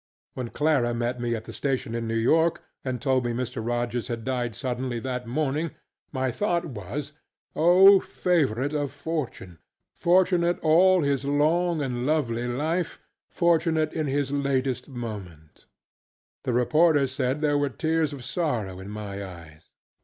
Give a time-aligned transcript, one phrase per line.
[0.33, 3.63] When Clara met me at the station in New York and told me Mr.
[3.63, 5.75] Rogers had died suddenly that morning,
[6.11, 7.11] my thought was,
[7.55, 15.67] Oh, favorite of fortuneŌĆöfortunate all his long and lovely lifeŌĆöfortunate to his latest moment!
[16.45, 19.69] The reporters said there were tears of sorrow in my eyes.